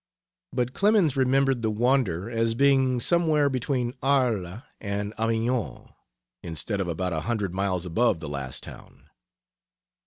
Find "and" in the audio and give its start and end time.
4.79-5.13